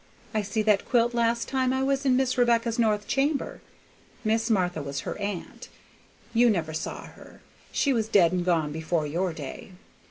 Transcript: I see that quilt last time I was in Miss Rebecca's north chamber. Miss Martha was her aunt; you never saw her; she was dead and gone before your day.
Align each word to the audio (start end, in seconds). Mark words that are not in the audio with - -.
I 0.33 0.41
see 0.41 0.63
that 0.63 0.89
quilt 0.89 1.13
last 1.13 1.47
time 1.47 1.71
I 1.71 1.83
was 1.83 2.07
in 2.07 2.15
Miss 2.15 2.35
Rebecca's 2.35 2.79
north 2.79 3.05
chamber. 3.07 3.61
Miss 4.23 4.49
Martha 4.49 4.81
was 4.81 5.01
her 5.01 5.15
aunt; 5.19 5.69
you 6.33 6.49
never 6.49 6.73
saw 6.73 7.05
her; 7.05 7.39
she 7.71 7.93
was 7.93 8.07
dead 8.07 8.31
and 8.31 8.43
gone 8.43 8.71
before 8.71 9.05
your 9.05 9.31
day. 9.31 9.73